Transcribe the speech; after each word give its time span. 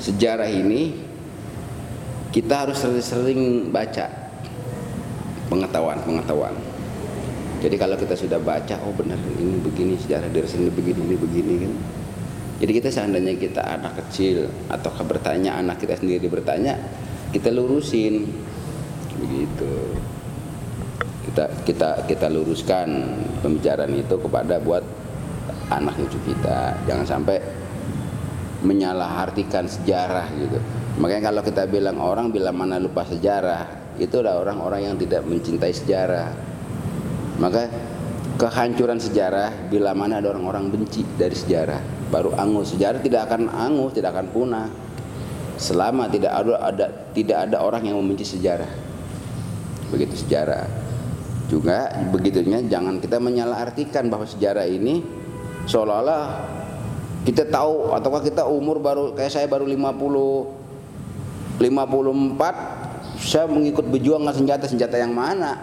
sejarah 0.00 0.48
ini 0.48 0.92
kita 2.32 2.68
harus 2.68 2.76
sering-sering 2.76 3.72
baca 3.72 4.12
pengetahuan-pengetahuan. 5.48 6.52
Jadi 7.64 7.76
kalau 7.80 7.96
kita 7.96 8.12
sudah 8.12 8.36
baca, 8.36 8.76
oh 8.84 8.92
benar 8.92 9.16
ini 9.40 9.56
begini 9.64 9.96
sejarah 9.96 10.28
dari 10.28 10.44
sini 10.44 10.68
begini 10.68 11.00
ini 11.00 11.16
begini 11.16 11.54
kan. 11.64 11.72
Jadi 12.56 12.72
kita 12.72 12.88
seandainya 12.92 13.34
kita 13.36 13.64
anak 13.64 14.00
kecil 14.04 14.48
atau 14.68 14.92
bertanya 15.04 15.56
anak 15.56 15.80
kita 15.80 15.96
sendiri 15.96 16.28
bertanya, 16.28 16.76
kita 17.32 17.48
lurusin 17.52 18.28
begitu. 19.16 19.72
Kita 21.26 21.44
kita 21.64 21.88
kita 22.04 22.26
luruskan 22.28 23.16
pembicaraan 23.40 23.92
itu 23.96 24.16
kepada 24.20 24.60
buat 24.60 24.84
anak 25.72 25.96
cucu 25.96 26.32
kita. 26.32 26.76
Jangan 26.84 27.04
sampai 27.08 27.40
menyalahartikan 28.64 29.68
sejarah 29.68 30.32
gitu. 30.32 30.58
Makanya 30.96 31.28
kalau 31.28 31.42
kita 31.44 31.68
bilang 31.68 32.00
orang 32.00 32.32
bila 32.32 32.54
mana 32.56 32.80
lupa 32.80 33.04
sejarah, 33.04 33.92
itu 34.00 34.16
adalah 34.20 34.40
orang-orang 34.48 34.92
yang 34.92 34.96
tidak 34.96 35.24
mencintai 35.28 35.72
sejarah. 35.72 36.28
Maka 37.36 37.68
kehancuran 38.40 38.96
sejarah 38.96 39.68
bila 39.68 39.92
mana 39.92 40.24
ada 40.24 40.32
orang-orang 40.32 40.72
benci 40.72 41.04
dari 41.20 41.36
sejarah, 41.36 42.08
baru 42.08 42.32
angus. 42.36 42.72
Sejarah 42.72 43.00
tidak 43.04 43.28
akan 43.28 43.52
angus, 43.52 43.92
tidak 43.92 44.16
akan 44.16 44.26
punah. 44.32 44.68
Selama 45.56 46.08
tidak 46.12 46.32
ada, 46.36 46.52
ada 46.60 46.86
tidak 47.16 47.48
ada 47.48 47.64
orang 47.64 47.88
yang 47.88 47.96
membenci 48.00 48.24
sejarah. 48.24 48.68
Begitu 49.92 50.16
sejarah. 50.24 50.64
Juga 51.48 51.92
begitunya 52.12 52.60
jangan 52.64 53.00
kita 53.00 53.20
menyalahartikan 53.20 54.08
bahwa 54.08 54.26
sejarah 54.28 54.66
ini 54.68 55.00
seolah-olah 55.64 56.55
kita 57.26 57.42
tahu 57.50 57.90
ataukah 57.90 58.22
kita 58.22 58.46
umur 58.46 58.78
baru 58.78 59.10
kayak 59.18 59.34
saya 59.34 59.50
baru 59.50 59.66
50 59.66 61.58
54 61.58 63.18
saya 63.18 63.50
mengikut 63.50 63.90
berjuang 63.90 64.22
dengan 64.22 64.36
senjata 64.38 64.70
senjata 64.70 64.94
yang 64.94 65.10
mana? 65.10 65.58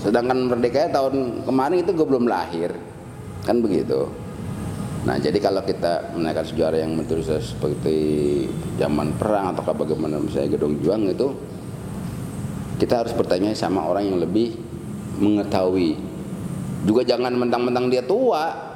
Sedangkan 0.00 0.48
merdeka 0.48 0.88
tahun 0.88 1.44
kemarin 1.44 1.84
itu 1.84 1.92
gue 1.92 2.06
belum 2.08 2.24
lahir. 2.24 2.72
Kan 3.44 3.60
begitu. 3.60 4.08
Nah 5.02 5.18
jadi 5.18 5.36
kalau 5.42 5.60
kita 5.66 6.14
menaikkan 6.14 6.46
sejarah 6.46 6.78
yang 6.80 6.96
menulis 6.96 7.28
seperti 7.28 7.98
zaman 8.78 9.12
perang 9.18 9.52
atau 9.52 9.74
bagaimana 9.74 10.22
misalnya 10.22 10.54
gedung 10.56 10.78
juang 10.78 11.10
itu 11.10 11.34
kita 12.78 13.02
harus 13.04 13.12
bertanya 13.12 13.52
sama 13.52 13.84
orang 13.84 14.08
yang 14.08 14.18
lebih 14.22 14.56
mengetahui. 15.18 15.98
Juga 16.86 17.02
jangan 17.04 17.34
mentang-mentang 17.36 17.90
dia 17.90 18.02
tua 18.06 18.71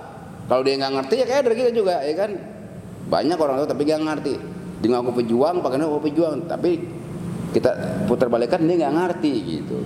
kalau 0.46 0.62
dia 0.62 0.78
nggak 0.78 0.92
ngerti 0.94 1.14
ya 1.18 1.26
kayak 1.26 1.42
dari 1.50 1.56
kita 1.58 1.70
juga, 1.74 1.98
ya 2.06 2.14
kan? 2.14 2.30
Banyak 3.10 3.38
orang 3.38 3.56
tua 3.62 3.68
tapi 3.70 3.82
nggak 3.82 4.02
ngerti. 4.02 4.34
Dia 4.82 4.88
ngaku 4.94 5.12
pejuang, 5.24 5.58
pakainya 5.58 5.90
aku 5.90 6.00
pejuang, 6.06 6.46
tapi 6.46 6.78
kita 7.50 7.70
putar 8.06 8.30
balikan 8.30 8.62
dia 8.62 8.86
nggak 8.86 8.94
ngerti 8.94 9.32
gitu. 9.42 9.78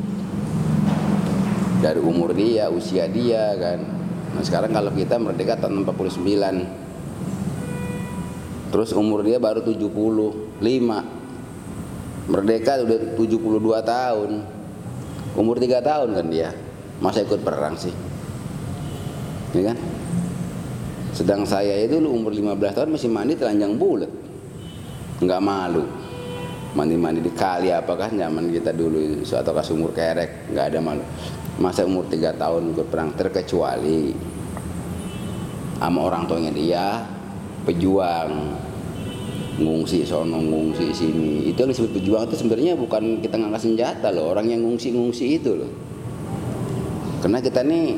Dari 1.80 2.00
umur 2.00 2.36
dia, 2.36 2.68
usia 2.68 3.08
dia 3.08 3.56
kan. 3.56 4.00
Nah 4.36 4.42
sekarang 4.46 4.70
kalau 4.70 4.92
kita 4.94 5.18
merdeka 5.18 5.58
tahun 5.58 5.82
49 5.82 6.22
Terus 8.70 8.94
umur 8.94 9.26
dia 9.26 9.42
baru 9.42 9.66
75 9.66 10.62
Merdeka 12.30 12.78
udah 12.86 12.98
72 13.18 13.82
tahun 13.82 14.30
Umur 15.34 15.58
3 15.58 15.82
tahun 15.82 16.08
kan 16.14 16.26
dia 16.30 16.54
Masa 17.02 17.26
ikut 17.26 17.42
perang 17.42 17.74
sih 17.74 17.90
Ya 19.50 19.74
kan 19.74 19.78
sedang 21.20 21.44
saya 21.44 21.76
itu 21.84 22.00
lu 22.00 22.16
umur 22.16 22.32
15 22.32 22.56
tahun 22.72 22.88
masih 22.96 23.12
mandi 23.12 23.36
telanjang 23.36 23.76
bulat. 23.76 24.08
Enggak 25.20 25.44
malu. 25.44 25.84
Mandi-mandi 26.72 27.20
di 27.20 27.28
kali 27.36 27.68
apakah 27.68 28.08
zaman 28.08 28.48
kita 28.48 28.72
dulu 28.72 29.20
suatu 29.20 29.52
kas 29.52 29.68
umur 29.68 29.92
kerek, 29.92 30.48
enggak 30.48 30.72
ada 30.72 30.80
malu. 30.80 31.04
Masa 31.60 31.84
umur 31.84 32.08
3 32.08 32.40
tahun 32.40 32.72
ikut 32.72 32.86
perang 32.88 33.12
terkecuali 33.12 34.16
sama 35.76 36.08
orang 36.08 36.24
tuanya 36.24 36.52
dia 36.56 37.04
pejuang 37.68 38.56
ngungsi 39.60 40.04
sono 40.04 40.40
ngungsi 40.40 40.92
sini 40.92 41.48
itu 41.48 41.56
yang 41.56 41.72
disebut 41.72 42.00
pejuang 42.00 42.28
itu 42.28 42.36
sebenarnya 42.36 42.76
bukan 42.76 43.20
kita 43.24 43.40
ngangkat 43.40 43.64
senjata 43.64 44.12
loh 44.12 44.28
orang 44.28 44.52
yang 44.52 44.60
ngungsi-ngungsi 44.60 45.40
itu 45.40 45.56
loh 45.56 45.72
karena 47.24 47.40
kita 47.40 47.64
nih 47.64 47.96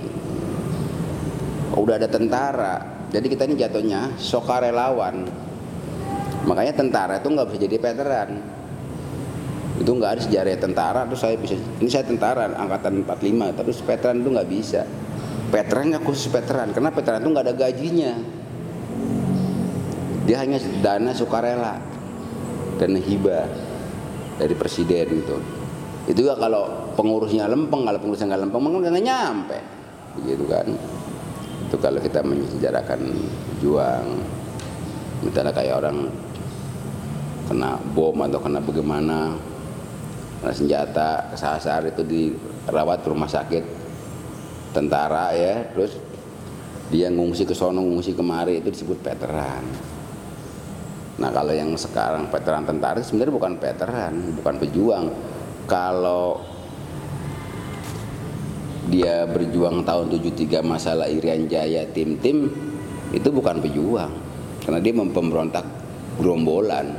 udah 1.74 1.94
ada 1.98 2.06
tentara 2.06 3.01
jadi 3.12 3.26
kita 3.28 3.44
ini 3.44 3.60
jatuhnya 3.60 4.16
sukarelawan. 4.16 5.28
Makanya 6.48 6.72
tentara 6.72 7.20
itu 7.20 7.28
nggak 7.28 7.46
bisa 7.52 7.58
jadi 7.68 7.76
veteran. 7.76 8.28
Itu 9.76 9.90
nggak 9.92 10.10
ada 10.16 10.20
sejarah 10.24 10.56
tentara 10.56 11.00
terus 11.04 11.20
saya 11.20 11.36
bisa 11.36 11.54
ini 11.60 11.90
saya 11.92 12.08
tentara 12.08 12.48
angkatan 12.56 13.04
45 13.04 13.58
terus 13.60 13.78
veteran 13.84 14.16
itu 14.24 14.28
nggak 14.32 14.48
bisa. 14.48 14.82
Veteran 15.52 15.92
nggak 15.92 16.04
khusus 16.08 16.32
veteran 16.32 16.72
karena 16.72 16.88
veteran 16.88 17.20
itu 17.20 17.30
nggak 17.36 17.44
ada 17.44 17.54
gajinya. 17.54 18.12
Dia 20.24 20.36
hanya 20.40 20.56
dana 20.80 21.12
sukarela 21.12 21.76
dan 22.80 22.96
hibah 22.96 23.44
dari 24.40 24.54
presiden 24.56 25.20
gitu. 25.20 25.36
Itu 26.08 26.24
juga 26.24 26.40
kalau 26.40 26.96
pengurusnya 26.96 27.44
lempeng, 27.44 27.84
kalau 27.84 27.98
pengurusnya 28.00 28.32
nggak 28.32 28.42
lempeng, 28.48 28.60
mungkin 28.64 28.90
nggak 28.90 29.06
nyampe, 29.06 29.58
gitu 30.26 30.44
kan 30.50 30.66
itu 31.72 31.80
kalau 31.80 31.96
kita 32.04 32.20
menyejarahkan 32.20 33.00
juang 33.64 34.04
misalnya 35.24 35.56
kayak 35.56 35.80
orang 35.80 36.04
kena 37.48 37.80
bom 37.96 38.12
atau 38.12 38.44
kena 38.44 38.60
bagaimana 38.60 39.32
kena 40.44 40.52
senjata 40.52 41.32
kesasar 41.32 41.88
itu 41.88 42.04
dirawat 42.04 43.00
rumah 43.08 43.24
sakit 43.24 43.64
tentara 44.76 45.32
ya 45.32 45.64
terus 45.72 45.96
dia 46.92 47.08
ngungsi 47.08 47.48
ke 47.48 47.56
sono 47.56 47.80
ngungsi 47.80 48.12
kemari 48.12 48.60
itu 48.60 48.68
disebut 48.68 49.00
veteran. 49.00 49.64
Nah 51.24 51.32
kalau 51.32 51.56
yang 51.56 51.72
sekarang 51.72 52.28
veteran 52.28 52.68
tentara 52.68 53.00
sebenarnya 53.00 53.32
bukan 53.32 53.56
veteran 53.56 54.12
bukan 54.36 54.54
pejuang. 54.60 55.08
Kalau 55.64 56.36
dia 58.92 59.24
berjuang 59.24 59.88
tahun 59.88 60.12
73 60.12 60.60
masalah 60.60 61.08
Irian 61.08 61.48
Jaya 61.48 61.88
tim-tim 61.96 62.52
itu 63.08 63.28
bukan 63.32 63.64
pejuang. 63.64 64.12
Karena 64.62 64.78
dia 64.84 64.92
mempemberontak 64.92 65.64
gerombolan. 66.20 66.92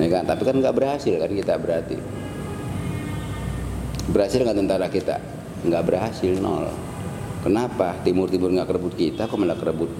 Ya 0.00 0.08
kan? 0.08 0.24
Tapi 0.24 0.42
kan 0.42 0.56
nggak 0.56 0.74
berhasil 0.74 1.14
kan 1.20 1.30
kita 1.30 1.60
berarti. 1.60 1.96
Berhasil 4.08 4.40
nggak 4.40 4.56
tentara 4.56 4.88
kita? 4.88 5.16
Nggak 5.68 5.82
berhasil 5.84 6.32
nol. 6.40 6.72
Kenapa? 7.44 8.00
Timur 8.00 8.32
timur 8.32 8.48
nggak 8.48 8.68
kerebut 8.72 8.96
kita 8.96 9.28
kok 9.28 9.36
malah 9.36 9.60
kerebut 9.60 9.92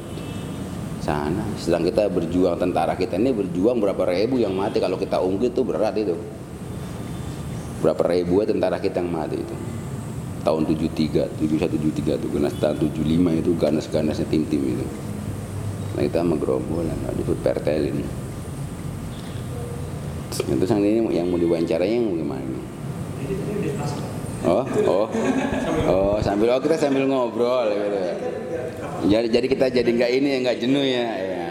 sana? 1.04 1.44
Sedang 1.60 1.84
kita 1.84 2.08
berjuang 2.08 2.56
tentara 2.56 2.96
kita 2.96 3.20
ini 3.20 3.36
berjuang 3.36 3.76
berapa 3.84 4.00
ribu 4.08 4.41
yang 4.41 4.56
mati? 4.56 4.81
Kalau 4.81 4.96
kita 4.96 5.20
ungkit 5.20 5.52
itu 5.52 5.60
berat 5.60 5.94
itu. 6.00 6.16
Berapa 7.84 8.00
ribu 8.08 8.41
tentara 8.48 8.81
kita 8.81 9.04
yang 9.04 9.12
mati 9.12 9.44
itu 9.44 9.74
tahun 10.44 10.62
73 10.69 11.41
7173 11.41 12.21
itu 12.21 12.28
ganas 12.28 12.55
tahun 12.60 12.77
75 12.93 13.41
itu 13.41 13.50
ganas-ganasnya 13.56 14.27
tim-tim 14.28 14.62
itu. 14.78 14.87
Nah 15.97 16.03
itu 16.05 16.15
sama 16.15 16.37
gerombolan 16.37 16.94
disebut 17.16 17.38
pertelin 17.41 18.05
itu 20.34 20.66
sang 20.66 20.82
ini 20.82 20.99
yang 21.15 21.31
mau 21.31 21.38
diwawancaranya 21.38 21.94
yang 21.94 22.19
gimana? 22.19 22.59
Oh 24.44 24.66
oh. 24.91 25.06
Oh 25.87 26.16
sambil 26.19 26.50
oh 26.53 26.59
kita 26.59 26.75
sambil 26.75 27.06
ngobrol 27.06 27.71
gitu. 27.71 27.99
Ya 29.06 29.22
jadi 29.22 29.28
jadi 29.31 29.47
kita 29.47 29.66
jadi 29.71 29.91
nggak 29.94 30.11
ini 30.11 30.28
ya 30.28 30.38
nggak 30.43 30.59
jenuh 30.59 30.84
ya 30.84 31.06
ya 31.06 31.44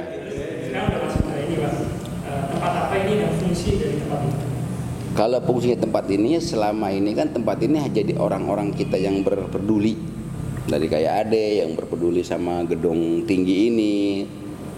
sekarang 0.74 0.90
udah 0.90 1.02
masuk 1.06 1.22
ke 1.22 1.34
ini 1.38 1.56
pak 1.62 1.74
tempat 2.50 2.74
apa 2.74 2.94
ini 2.98 3.14
dan 3.22 3.32
fungsi 3.38 3.70
dari 3.78 3.96
tempat 4.02 4.20
ini 4.26 4.42
kalau 5.14 5.38
fungsinya 5.46 5.78
tempat 5.78 6.10
ini 6.10 6.42
selama 6.42 6.90
ini 6.90 7.14
kan 7.14 7.30
tempat 7.30 7.62
ini 7.62 7.78
jadi 7.94 8.18
orang-orang 8.18 8.74
kita 8.74 8.98
yang 8.98 9.22
berpeduli. 9.22 10.12
Dari 10.64 10.88
kayak 10.90 11.28
Ade 11.28 11.62
yang 11.62 11.76
berpeduli 11.78 12.26
sama 12.26 12.66
gedung 12.66 13.28
tinggi 13.30 13.70
ini 13.70 13.96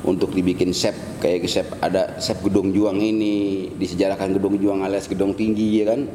untuk 0.04 0.36
dibikin 0.36 0.76
sep 0.76 1.22
kayak 1.24 1.46
sep 1.48 1.78
ada 1.80 2.20
sep 2.20 2.42
gedung 2.44 2.74
juang 2.74 3.00
ini 3.00 3.70
disejarahkan 3.80 4.36
gedung 4.36 4.60
juang 4.60 4.84
alias 4.84 5.08
gedung 5.08 5.32
tinggi 5.38 5.80
ya 5.80 5.96
kan? 5.96 6.10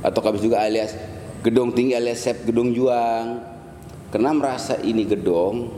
Atau 0.00 0.24
kabis 0.24 0.40
juga 0.40 0.64
alias 0.64 0.96
gedung 1.44 1.74
tinggi 1.76 1.98
alias 1.98 2.22
sep 2.24 2.48
gedung 2.48 2.72
juang. 2.72 3.44
Karena 4.08 4.30
merasa 4.32 4.80
ini 4.80 5.04
gedung 5.04 5.68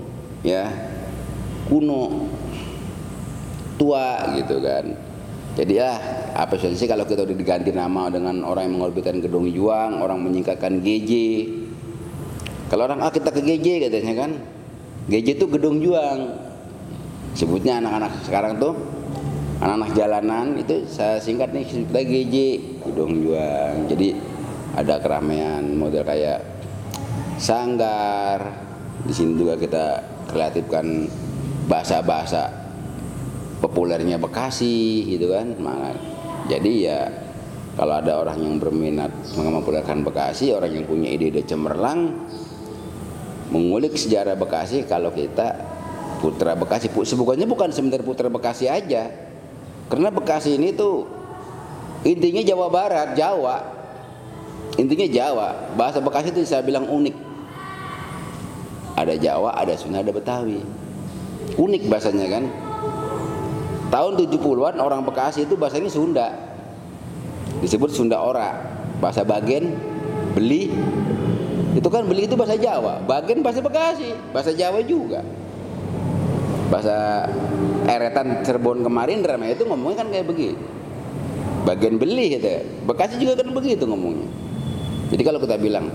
ya 0.47 0.71
kuno 1.67 2.31
tua 3.75 4.39
gitu 4.39 4.63
kan 4.63 5.08
jadi 5.59 5.73
ya 5.75 5.91
apa 6.39 6.55
sih 6.55 6.87
kalau 6.87 7.03
kita 7.03 7.27
udah 7.27 7.35
diganti 7.35 7.75
nama 7.75 8.07
dengan 8.07 8.47
orang 8.47 8.71
yang 8.71 8.75
mengorbitkan 8.79 9.19
gedung 9.19 9.51
juang, 9.51 9.99
orang 9.99 10.23
menyingkatkan 10.23 10.79
GJ. 10.79 11.11
Kalau 12.71 12.87
orang 12.87 13.03
ah 13.03 13.11
kita 13.11 13.35
ke 13.35 13.43
GJ 13.43 13.91
katanya 13.91 14.15
kan. 14.23 14.31
GJ 15.11 15.35
itu 15.35 15.47
gedung 15.51 15.83
juang. 15.83 16.31
Sebutnya 17.35 17.83
anak-anak 17.83 18.23
sekarang 18.23 18.63
tuh 18.63 18.79
anak-anak 19.59 19.91
jalanan 19.99 20.47
itu 20.55 20.87
saya 20.87 21.19
singkat 21.19 21.51
nih 21.51 21.67
kita 21.67 22.01
GJ 22.07 22.37
Gedung 22.87 23.27
Juang 23.27 23.91
jadi 23.91 24.15
ada 24.79 25.03
keramaian 25.03 25.67
model 25.75 26.07
kayak 26.07 26.43
sanggar 27.43 28.55
di 29.03 29.11
sini 29.15 29.35
juga 29.35 29.59
kita 29.59 30.03
kreatifkan 30.31 31.11
bahasa-bahasa 31.67 32.58
populernya 33.59 34.17
Bekasi 34.19 35.07
gitu 35.07 35.35
kan 35.35 35.55
jadi 36.47 36.73
ya 36.79 37.01
kalau 37.79 37.99
ada 38.03 38.19
orang 38.19 38.39
yang 38.43 38.55
berminat 38.59 39.11
mempopulerkan 39.35 40.03
Bekasi 40.03 40.55
orang 40.55 40.75
yang 40.75 40.85
punya 40.87 41.11
ide-ide 41.11 41.43
cemerlang 41.47 42.15
mengulik 43.51 43.99
sejarah 43.99 44.39
Bekasi 44.39 44.87
kalau 44.87 45.11
kita 45.11 45.55
putra 46.19 46.59
Bekasi 46.59 46.91
sebetulnya 46.91 47.47
bukan 47.47 47.71
sebentar 47.75 48.03
putra 48.03 48.31
Bekasi 48.31 48.71
aja 48.71 49.29
karena 49.89 50.13
Bekasi 50.13 50.61
ini 50.61 50.77
tuh 50.77 51.09
intinya 52.05 52.45
Jawa 52.45 52.69
Barat, 52.69 53.17
Jawa. 53.17 53.57
Intinya 54.77 55.09
Jawa. 55.09 55.49
Bahasa 55.75 55.99
Bekasi 55.99 56.29
itu 56.31 56.45
saya 56.45 56.61
bilang 56.61 56.85
unik. 56.87 57.17
Ada 59.01 59.17
Jawa, 59.17 59.57
ada 59.57 59.73
Sunda, 59.81 60.05
ada 60.05 60.13
Betawi. 60.13 60.61
Unik 61.57 61.89
bahasanya 61.89 62.27
kan. 62.29 62.45
Tahun 63.89 64.13
70-an 64.21 64.77
orang 64.81 65.01
Bekasi 65.05 65.49
itu 65.49 65.57
bahasanya 65.57 65.89
Sunda. 65.89 66.29
Disebut 67.65 67.91
Sunda 67.93 68.21
Ora. 68.21 68.55
Bahasa 69.01 69.25
Bagen, 69.25 69.79
beli. 70.37 70.71
Itu 71.73 71.89
kan 71.89 72.05
beli 72.05 72.29
itu 72.29 72.37
bahasa 72.37 72.59
Jawa. 72.59 73.01
Bagen 73.09 73.41
bahasa 73.41 73.65
Bekasi, 73.65 74.13
bahasa 74.35 74.53
Jawa 74.53 74.83
juga 74.85 75.25
bahasa 76.69 77.25
eretan 77.89 78.45
Cirebon 78.45 78.85
kemarin 78.85 79.25
drama 79.25 79.49
itu 79.49 79.65
ngomongnya 79.65 80.05
kan 80.05 80.09
kayak 80.13 80.27
begitu 80.29 80.61
bagian 81.65 81.97
beli 81.97 82.37
gitu 82.37 82.49
Bekasi 82.85 83.17
juga 83.21 83.41
kan 83.41 83.49
begitu 83.53 83.89
ngomongnya 83.89 84.29
jadi 85.09 85.23
kalau 85.25 85.41
kita 85.41 85.57
bilang 85.57 85.89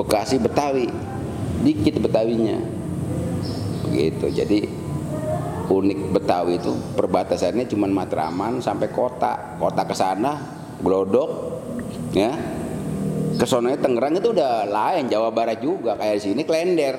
Bekasi 0.00 0.40
Betawi 0.40 0.88
dikit 1.60 2.00
Betawinya 2.00 2.56
begitu 3.88 4.26
jadi 4.32 4.58
unik 5.70 6.00
Betawi 6.10 6.58
itu. 6.58 6.74
Perbatasannya 6.98 7.70
cuma 7.70 7.86
Matraman 7.86 8.58
sampai 8.58 8.90
kota. 8.90 9.56
Kota 9.56 9.86
ke 9.86 9.94
sana 9.94 10.32
Glodok 10.82 11.30
ya. 12.10 12.34
Ke 13.38 13.46
Tangerang 13.48 14.20
itu 14.20 14.36
udah 14.36 14.68
lain 14.68 15.08
Jawa 15.08 15.30
Barat 15.32 15.62
juga. 15.62 15.96
Kayak 15.96 16.20
di 16.20 16.22
sini 16.26 16.42
Klender. 16.44 16.96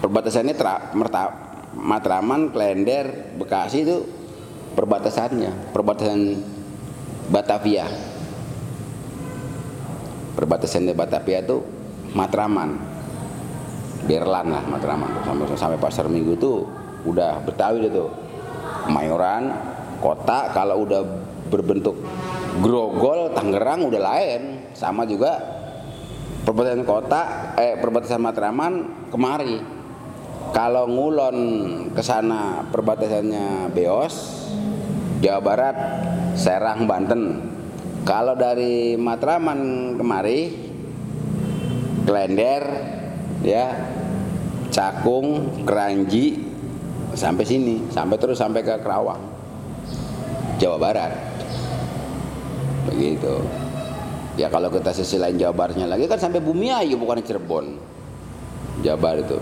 Perbatasannya 0.00 0.54
tra, 0.56 0.92
merta, 0.96 1.28
Matraman, 1.76 2.50
Klender, 2.50 3.36
Bekasi 3.36 3.84
itu 3.84 4.00
perbatasannya, 4.72 5.76
perbatasan 5.76 6.40
Batavia. 7.28 7.84
Perbatasannya 10.40 10.96
Batavia 10.96 11.44
itu 11.44 11.60
Matraman. 12.16 12.89
Berlan 14.04 14.46
lah 14.48 14.64
Matraman 14.64 15.24
sampai 15.24 15.46
sampai 15.56 15.78
pasar 15.78 16.06
Minggu 16.08 16.36
itu 16.36 16.64
udah 17.04 17.40
Betawi 17.44 17.88
itu. 17.88 18.06
Mayoran, 18.90 19.52
kota 20.00 20.50
kalau 20.56 20.88
udah 20.88 21.04
berbentuk 21.52 21.98
grogol 22.58 23.30
Tangerang 23.36 23.86
udah 23.86 24.00
lain 24.00 24.72
sama 24.72 25.04
juga 25.04 25.36
perbatasan 26.42 26.82
kota 26.88 27.20
eh 27.60 27.76
perbatasan 27.78 28.22
Matraman 28.22 28.72
kemari 29.12 29.80
kalau 30.50 30.90
ngulon 30.90 31.38
ke 31.94 32.02
sana 32.02 32.66
perbatasannya 32.74 33.70
Beos, 33.70 34.50
Jawa 35.22 35.40
Barat, 35.46 35.76
Serang, 36.34 36.90
Banten. 36.90 37.54
Kalau 38.02 38.34
dari 38.34 38.98
Matraman 38.98 39.94
kemari, 39.94 40.50
Klender, 42.02 42.64
ya, 43.44 43.74
Cakung, 44.70 45.62
Keranji, 45.66 46.40
sampai 47.14 47.44
sini, 47.44 47.82
sampai 47.90 48.16
terus 48.16 48.38
sampai 48.38 48.62
ke 48.62 48.78
Kerawang, 48.80 49.20
Jawa 50.62 50.78
Barat. 50.78 51.12
Begitu. 52.88 53.42
Ya 54.38 54.48
kalau 54.48 54.72
kita 54.72 54.94
sisi 54.94 55.20
lain 55.20 55.36
Jawa 55.36 55.52
Baratnya 55.52 55.84
lagi 55.84 56.08
kan 56.08 56.16
sampai 56.16 56.40
Bumi 56.40 56.72
Ayu 56.72 56.96
bukan 56.96 57.20
Cirebon. 57.20 57.76
Jawa 58.80 58.96
Barat 58.96 59.28
itu 59.28 59.38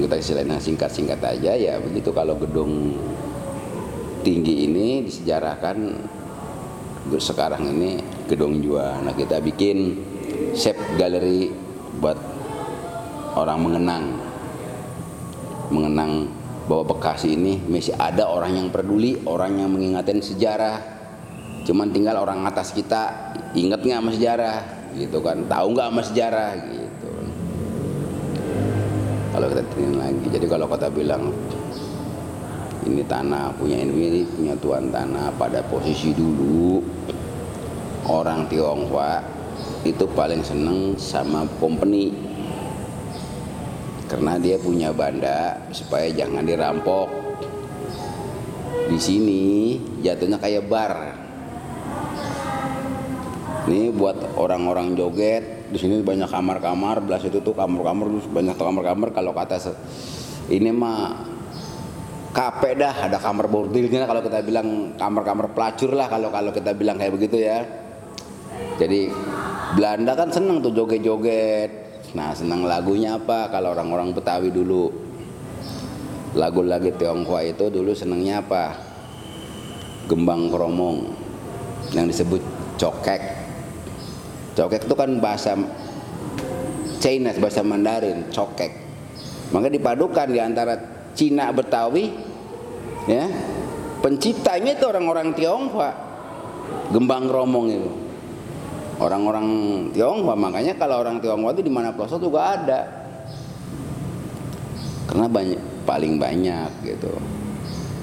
kita 0.00 0.16
istilahnya 0.16 0.56
singkat-singkat 0.62 1.20
aja 1.20 1.52
ya 1.58 1.76
begitu 1.82 2.14
kalau 2.14 2.38
gedung 2.38 2.94
tinggi 4.22 4.70
ini 4.70 5.02
disejarahkan 5.04 5.76
sekarang 7.18 7.66
ini 7.74 7.98
gedung 8.30 8.62
jua 8.62 9.02
nah 9.02 9.10
kita 9.10 9.42
bikin 9.42 9.98
shape 10.54 10.78
galeri 10.94 11.50
buat 11.98 12.16
orang 13.36 13.58
mengenang. 13.60 14.04
Mengenang 15.70 16.12
bahwa 16.66 16.94
Bekasi 16.94 17.34
ini 17.34 17.58
masih 17.66 17.94
ada 17.98 18.30
orang 18.30 18.58
yang 18.58 18.68
peduli 18.70 19.18
orang 19.26 19.58
yang 19.58 19.70
mengingatkan 19.70 20.22
sejarah. 20.22 20.78
Cuman 21.66 21.90
tinggal 21.94 22.18
orang 22.18 22.42
atas 22.46 22.70
kita 22.74 23.34
inget 23.54 23.82
nggak 23.82 24.00
sama 24.02 24.10
sejarah? 24.14 24.56
Gitu 24.94 25.18
kan. 25.22 25.46
Tahu 25.46 25.66
nggak 25.74 25.88
sama 25.90 26.02
sejarah? 26.02 26.50
Gitu. 26.58 27.10
Kalau 29.30 29.46
kita 29.46 29.62
tinggal 29.74 29.94
lagi 29.98 30.26
jadi 30.30 30.46
kalau 30.50 30.66
kata 30.66 30.86
bilang 30.90 31.30
ini 32.86 33.04
tanah 33.04 33.52
punya 33.54 33.76
ini 33.78 34.24
punya 34.24 34.54
tuan 34.58 34.88
tanah 34.88 35.30
pada 35.36 35.60
posisi 35.68 36.16
dulu 36.16 36.80
orang 38.08 38.48
Tionghoa 38.48 39.20
itu 39.84 40.04
paling 40.12 40.42
seneng 40.42 40.96
sama 40.96 41.44
company 41.60 42.12
karena 44.10 44.34
dia 44.42 44.58
punya 44.58 44.90
banda 44.90 45.54
supaya 45.70 46.10
jangan 46.10 46.42
dirampok. 46.42 47.06
Di 48.90 48.98
sini 48.98 49.78
jatuhnya 50.02 50.42
kayak 50.42 50.66
bar. 50.66 50.94
Ini 53.70 53.94
buat 53.94 54.34
orang-orang 54.34 54.98
joget 54.98 55.70
di 55.70 55.78
sini 55.78 56.02
banyak 56.02 56.26
kamar-kamar 56.26 56.98
belas 57.06 57.22
itu 57.22 57.38
tuh 57.38 57.54
kamar-kamar 57.54 58.10
banyak 58.34 58.56
kamar-kamar. 58.58 59.08
Kalau 59.14 59.30
kata 59.30 59.62
ini 60.50 60.74
mah 60.74 61.22
kape 62.34 62.74
dah 62.74 63.06
ada 63.06 63.22
kamar 63.22 63.46
bordilnya. 63.46 64.10
Kalau 64.10 64.26
kita 64.26 64.42
bilang 64.42 64.98
kamar-kamar 64.98 65.54
pelacur 65.54 65.94
lah 65.94 66.10
kalau 66.10 66.34
kalau 66.34 66.50
kita 66.50 66.74
bilang 66.74 66.98
kayak 66.98 67.14
begitu 67.14 67.46
ya. 67.46 67.62
Jadi 68.74 69.06
Belanda 69.78 70.18
kan 70.18 70.34
seneng 70.34 70.58
tuh 70.58 70.74
joget-joget 70.74 71.89
nah 72.14 72.34
senang 72.34 72.66
lagunya 72.66 73.14
apa 73.18 73.50
kalau 73.50 73.74
orang-orang 73.74 74.10
Betawi 74.10 74.50
dulu 74.50 74.90
lagu-lagu 76.34 76.90
Tionghoa 76.94 77.46
itu 77.46 77.70
dulu 77.70 77.94
senengnya 77.94 78.42
apa 78.42 78.78
gembang 80.10 80.50
kromong 80.50 81.10
yang 81.94 82.06
disebut 82.10 82.42
cokek 82.78 83.40
Cokek 84.60 84.90
itu 84.90 84.94
kan 84.98 85.10
bahasa 85.22 85.54
China, 87.00 87.32
bahasa 87.38 87.62
Mandarin, 87.64 88.28
cokek. 88.28 88.72
Maka 89.56 89.72
dipadukan 89.72 90.28
di 90.28 90.36
antara 90.36 90.76
Cina 91.16 91.48
Betawi 91.54 92.12
ya. 93.08 93.24
Penciptanya 94.00 94.76
itu 94.76 94.84
orang-orang 94.88 95.36
Tionghoa. 95.36 95.92
Gembang 96.92 97.28
Romong 97.28 97.66
itu. 97.68 97.90
Orang-orang 99.00 99.48
Tionghoa, 99.96 100.36
makanya 100.36 100.76
kalau 100.76 101.00
orang 101.00 101.24
Tionghoa 101.24 101.56
itu 101.56 101.64
di 101.64 101.72
mana 101.72 101.88
pelosok 101.96 102.20
juga 102.20 102.52
ada. 102.52 102.80
Karena 105.08 105.24
banyak 105.24 105.60
paling 105.88 106.20
banyak 106.20 106.70
gitu. 106.84 107.08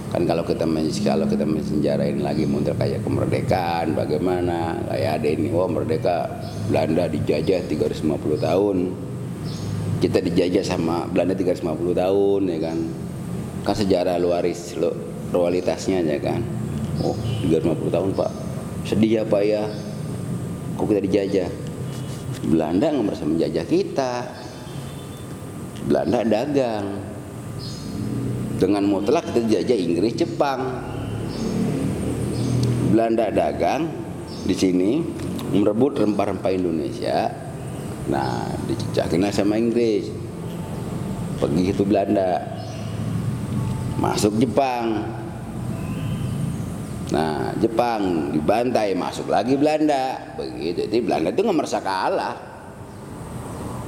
Kan 0.10 0.25
kalau 0.25 0.42
kita 0.42 0.66
kalau 1.06 1.30
kita 1.30 1.46
mensejarahkan 1.46 2.24
lagi 2.25 2.50
mundur 2.50 2.74
kayak 2.74 3.06
kemerdekaan 3.06 3.94
bagaimana 3.94 4.80
kayak 4.89 5.22
ada 5.22 5.27
ini 5.30 5.54
wah 5.54 5.70
merdeka 5.70 6.32
Belanda 6.66 7.06
dijajah 7.06 7.62
350 7.70 8.18
tahun. 8.42 8.77
Kita 10.01 10.18
dijajah 10.18 10.63
sama 10.66 11.06
Belanda 11.13 11.38
350 11.38 11.94
tahun 11.94 12.42
ya 12.50 12.60
kan? 12.72 12.77
Kan 13.62 13.75
sejarah 13.77 14.18
luaris 14.18 14.74
lo 14.82 14.96
realitasnya 15.30 16.01
aja 16.01 16.18
kan. 16.34 16.42
Oh 17.06 17.13
350 17.46 17.94
tahun 17.94 18.10
pak. 18.18 18.32
Sedih 18.88 19.22
ya 19.22 19.24
pak 19.27 19.44
ya 19.46 19.68
kok 20.77 20.86
kita 20.86 21.01
dijajah? 21.01 21.50
Belanda 22.46 22.93
nggak 22.93 23.05
merasa 23.10 23.25
menjajah 23.25 23.65
kita. 23.65 24.13
Belanda 25.89 26.22
dagang. 26.22 26.86
Dengan 28.62 28.84
mutlak 28.86 29.34
kita 29.34 29.41
dijajah 29.41 29.77
Inggris 29.77 30.13
Jepang. 30.13 30.62
Belanda 32.93 33.34
dagang 33.34 33.89
di 34.48 34.55
sini 34.55 35.01
merebut 35.51 35.98
rempah-rempah 35.98 36.51
Indonesia. 36.53 37.34
Nah 38.07 38.53
dicecakin 38.69 39.27
sama 39.34 39.57
Inggris. 39.57 40.13
Pergi 41.41 41.63
itu 41.74 41.84
Belanda. 41.84 42.46
Masuk 43.98 44.38
Jepang 44.38 45.16
Nah, 47.08 47.56
Jepang 47.64 48.36
dibantai, 48.36 48.92
masuk 48.92 49.32
lagi 49.32 49.56
Belanda. 49.56 50.36
Begitu. 50.36 50.92
Jadi 50.92 51.00
Belanda 51.00 51.32
itu 51.32 51.40
nggak 51.40 51.58
merasa 51.58 51.80
kalah. 51.80 52.36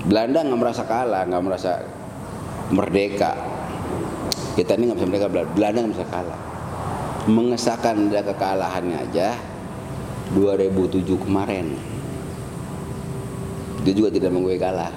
Belanda 0.08 0.40
nggak 0.48 0.60
merasa 0.60 0.84
kalah, 0.88 1.22
nggak 1.28 1.44
merasa 1.44 1.72
merdeka. 2.72 3.36
Kita 4.56 4.80
ini 4.80 4.88
nggak 4.88 5.00
bisa 5.04 5.08
merdeka, 5.12 5.28
Belanda 5.52 5.78
nggak 5.84 5.96
bisa 6.00 6.08
kalah. 6.08 6.40
Mengesahkan 7.28 7.96
ada 8.08 8.22
kekalahannya 8.24 8.98
aja 9.12 9.36
2007 10.32 11.04
kemarin. 11.20 11.76
Dia 13.84 13.94
juga 13.96 14.16
tidak 14.16 14.32
mengakui 14.32 14.56
kalah. 14.56 14.92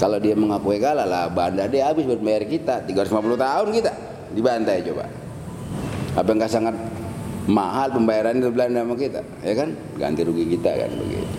Kalau 0.00 0.16
dia 0.16 0.32
mengakui 0.32 0.80
kalah 0.80 1.04
lah, 1.04 1.28
Belanda 1.28 1.68
dia 1.68 1.92
habis 1.92 2.08
buat 2.08 2.24
bayar 2.24 2.48
kita 2.48 2.88
350 2.88 3.36
tahun 3.36 3.66
kita 3.68 3.92
dibantai 4.34 4.82
coba 4.82 5.23
apa 6.14 6.30
enggak 6.30 6.50
sangat 6.50 6.74
mahal 7.50 7.90
pembayaran 7.90 8.40
di 8.40 8.48
Belanda 8.48 8.86
sama 8.86 8.94
kita? 8.94 9.20
Ya 9.42 9.54
kan? 9.58 9.74
Ganti 9.98 10.20
rugi 10.22 10.44
kita 10.54 10.70
kan 10.70 10.90
begitu. 10.94 11.36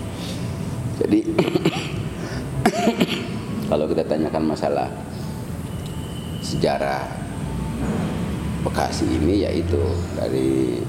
Jadi 0.99 1.19
kalau 3.71 3.85
kita 3.89 4.03
tanyakan 4.05 4.43
masalah 4.51 4.87
sejarah 6.45 7.25
Bekasi 8.65 9.05
ini 9.05 9.45
yaitu 9.45 9.77
dari 10.17 10.81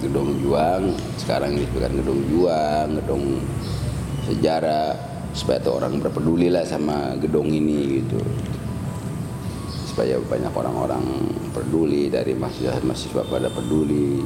gedung 0.00 0.40
juang 0.40 0.96
sekarang 1.20 1.52
ini 1.52 1.68
bukan 1.68 1.92
gedung 2.00 2.20
juang 2.32 2.88
gedung 2.96 3.24
sejarah 4.24 4.96
supaya 5.36 5.60
orang 5.68 6.00
berpeduli 6.00 6.48
lah 6.48 6.64
sama 6.64 7.12
gedung 7.20 7.52
ini 7.52 8.00
gitu 8.00 8.16
supaya 9.98 10.14
banyak 10.22 10.54
orang-orang 10.54 11.02
peduli 11.50 12.06
dari 12.06 12.30
mahasiswa-mahasiswa 12.30 13.18
pada 13.26 13.50
peduli. 13.50 14.22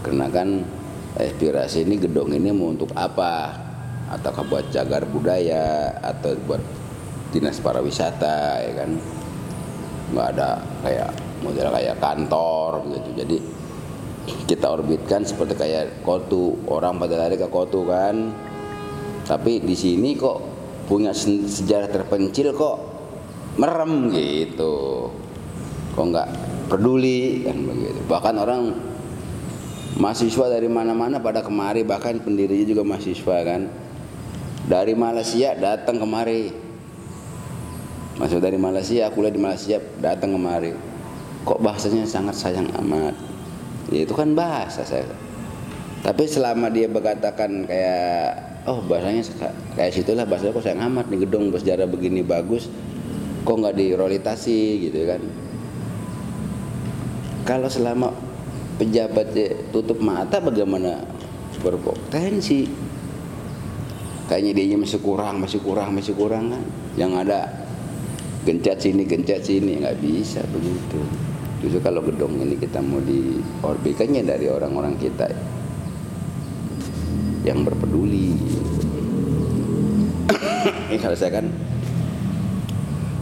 Karena 0.00 0.32
kan 0.32 0.64
aspirasi 1.12 1.84
ini 1.84 2.00
gedung 2.00 2.32
ini 2.32 2.48
mau 2.48 2.72
untuk 2.72 2.88
apa? 2.96 3.52
Atau 4.08 4.32
buat 4.48 4.72
cagar 4.72 5.04
budaya 5.04 5.92
atau 6.00 6.32
buat 6.48 6.64
dinas 7.36 7.60
pariwisata 7.60 8.64
ya 8.64 8.72
kan? 8.80 8.96
Nggak 10.16 10.26
ada 10.40 10.64
kayak 10.88 11.12
model 11.44 11.68
kayak 11.68 11.96
kantor 12.00 12.70
gitu. 12.88 13.10
Jadi 13.20 13.36
kita 14.48 14.72
orbitkan 14.72 15.28
seperti 15.28 15.52
kayak 15.52 16.00
kotu. 16.00 16.56
Orang 16.64 16.96
pada 16.96 17.28
lari 17.28 17.36
ke 17.36 17.44
kotu 17.52 17.84
kan? 17.84 18.32
Tapi 19.28 19.60
di 19.60 19.76
sini 19.76 20.16
kok 20.16 20.40
punya 20.88 21.12
sejarah 21.12 21.92
terpencil 21.92 22.56
kok 22.56 22.89
merem 23.60 24.08
gitu. 24.08 25.12
Kok 25.92 26.04
nggak 26.08 26.28
peduli 26.72 27.44
kan 27.44 27.56
begitu. 27.60 28.00
Bahkan 28.08 28.34
orang 28.40 28.62
mahasiswa 30.00 30.48
dari 30.48 30.68
mana-mana 30.72 31.20
pada 31.20 31.44
kemari 31.44 31.84
bahkan 31.84 32.16
pendirinya 32.16 32.64
juga 32.64 32.82
mahasiswa 32.88 33.36
kan. 33.44 33.68
Dari 34.64 34.96
Malaysia 34.96 35.52
datang 35.60 36.00
kemari. 36.00 36.56
Masuk 38.16 38.40
dari 38.40 38.56
Malaysia 38.56 39.08
kuliah 39.12 39.32
di 39.32 39.40
Malaysia 39.40 39.76
datang 40.00 40.36
kemari. 40.36 40.72
Kok 41.44 41.60
bahasanya 41.60 42.04
sangat 42.04 42.36
sayang 42.36 42.68
amat? 42.80 43.16
Ya 43.92 44.04
itu 44.04 44.12
kan 44.12 44.32
bahasa 44.36 44.84
saya. 44.84 45.08
Tapi 46.00 46.24
selama 46.24 46.72
dia 46.72 46.88
berkatakan 46.88 47.68
kayak 47.68 48.28
oh 48.68 48.80
bahasanya 48.84 49.24
kayak 49.76 49.92
situlah 49.92 50.24
bahasanya 50.28 50.52
kok 50.52 50.64
sayang 50.64 50.84
amat 50.92 51.08
nih 51.08 51.24
gedung 51.24 51.48
bersejarah 51.48 51.88
begini 51.88 52.20
bagus 52.20 52.68
kok 53.44 53.56
nggak 53.56 53.76
dirolitasi 53.76 54.58
gitu 54.88 55.00
kan? 55.08 55.22
Kalau 57.44 57.68
selama 57.72 58.12
pejabat 58.76 59.32
tutup 59.74 59.98
mata 60.00 60.38
bagaimana 60.38 61.02
berpotensi? 61.60 62.68
Kayaknya 64.30 64.52
dia 64.54 64.78
masih 64.78 65.00
kurang 65.02 65.42
masih 65.42 65.58
kurang 65.58 65.90
masih 65.90 66.14
kurang 66.14 66.54
kan? 66.54 66.62
Yang 66.94 67.12
ada 67.26 67.40
gencet 68.46 68.78
sini 68.78 69.02
gencet 69.04 69.42
sini 69.42 69.82
nggak 69.82 69.98
bisa 69.98 70.40
begitu. 70.48 71.00
Justru 71.60 71.80
kalau 71.84 72.00
gedung 72.00 72.40
ini 72.40 72.56
kita 72.56 72.80
mau 72.80 73.04
diorbitkannya 73.04 74.24
dari 74.24 74.48
orang-orang 74.48 74.96
kita 74.96 75.28
yang 77.44 77.64
berpeduli. 77.64 78.32
Ini 80.88 80.96
kalau 81.00 81.16
saya 81.16 81.40
kan 81.40 81.46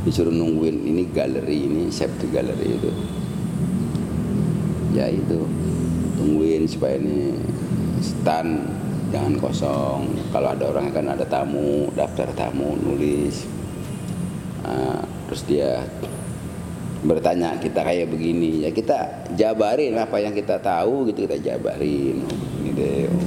disuruh 0.07 0.31
nungguin 0.31 0.87
ini 0.87 1.03
galeri 1.11 1.67
ini 1.67 1.83
safety 1.91 2.31
galeri 2.31 2.69
itu. 2.79 2.91
Ya 4.95 5.11
itu 5.11 5.45
tungguin 6.19 6.67
supaya 6.71 6.99
ini 6.99 7.35
stand 8.03 8.67
jangan 9.11 9.35
kosong. 9.41 10.01
Kalau 10.31 10.49
ada 10.55 10.65
orang 10.71 10.91
kan 10.95 11.07
ada 11.11 11.25
tamu 11.27 11.91
daftar 11.95 12.31
tamu 12.35 12.79
nulis. 12.79 13.47
Nah, 14.63 15.03
terus 15.27 15.43
dia 15.49 15.83
bertanya 17.03 17.59
kita 17.59 17.83
kayak 17.83 18.11
begini. 18.11 18.67
Ya 18.67 18.71
kita 18.75 19.29
jabarin 19.35 19.99
apa 19.99 20.19
yang 20.19 20.35
kita 20.35 20.59
tahu 20.59 21.09
gitu 21.11 21.27
kita 21.27 21.39
jabarin. 21.43 22.23
Oh. 22.79 23.27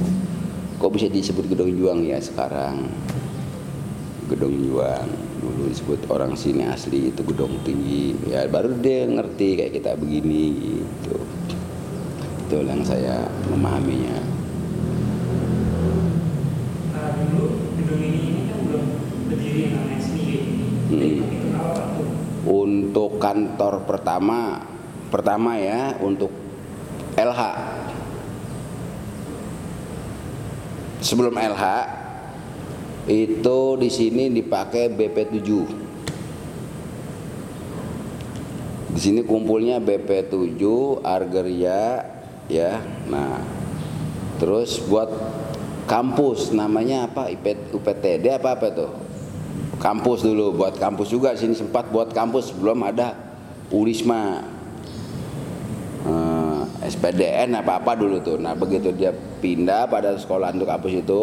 kok 0.80 0.98
bisa 0.98 1.06
disebut 1.06 1.46
gedung 1.46 1.70
juang 1.76 2.02
ya 2.02 2.18
sekarang? 2.18 2.90
Gedung 4.26 4.56
juang 4.66 5.31
dulu 5.42 5.66
disebut 5.66 6.06
orang 6.06 6.38
sini 6.38 6.62
asli 6.70 7.10
itu 7.10 7.26
gedung 7.26 7.58
tinggi. 7.66 8.14
Ya 8.30 8.46
baru 8.46 8.78
dia 8.78 9.10
ngerti 9.10 9.58
kayak 9.58 9.72
kita 9.74 9.98
begini 9.98 10.78
gitu. 10.78 11.18
Itu 12.46 12.62
yang 12.62 12.86
saya 12.86 13.26
memahaminya. 13.50 14.18
Nah, 16.94 17.10
dulu 17.26 17.44
gedung 17.82 18.00
ini, 18.00 18.20
ini 18.22 18.42
kan 18.46 18.58
belum 18.70 18.84
berdiri 19.26 19.62
namanya 19.74 20.00
sendiri 20.00 20.38
hmm. 20.92 21.20
untuk 22.46 23.18
kantor 23.18 23.82
pertama 23.88 24.62
pertama 25.08 25.56
ya 25.58 25.96
untuk 26.00 26.30
LH 27.16 27.42
sebelum 31.02 31.34
LH 31.36 31.64
itu 33.10 33.58
di 33.82 33.90
sini 33.90 34.30
dipakai 34.30 34.94
BP7 34.94 35.48
di 38.92 39.00
sini 39.00 39.20
kumpulnya 39.24 39.80
BP7 39.80 40.62
Argeria 41.02 42.04
ya. 42.46 42.78
Nah 43.08 43.40
terus 44.36 44.78
buat 44.84 45.08
kampus 45.88 46.52
namanya 46.52 47.08
apa? 47.08 47.32
UPTD 47.72 48.36
apa 48.36 48.54
apa 48.54 48.68
tuh? 48.70 48.92
Kampus 49.80 50.22
dulu 50.22 50.54
buat 50.54 50.78
kampus 50.78 51.10
juga. 51.10 51.34
Sini 51.34 51.56
sempat 51.56 51.90
buat 51.90 52.12
kampus 52.14 52.54
belum 52.54 52.86
ada 52.86 53.16
Urisma 53.72 54.44
eh, 56.06 56.62
SPDN 56.86 57.58
apa 57.58 57.80
apa 57.80 57.96
dulu 57.96 58.20
tuh. 58.20 58.38
Nah 58.38 58.52
begitu 58.54 58.92
dia 58.92 59.10
pindah 59.40 59.88
pada 59.88 60.14
sekolah 60.14 60.52
untuk 60.54 60.68
kampus 60.68 61.00
itu 61.00 61.22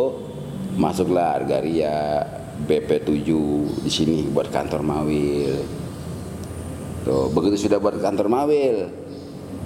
masuklah 0.79 1.35
Argaria 1.35 2.23
BP7 2.63 3.27
di 3.83 3.91
sini 3.91 4.23
buat 4.31 4.47
kantor 4.47 4.79
Mawil. 4.79 5.59
Tuh, 7.03 7.27
begitu 7.35 7.67
sudah 7.67 7.83
buat 7.83 7.99
kantor 7.99 8.31
Mawil, 8.31 8.87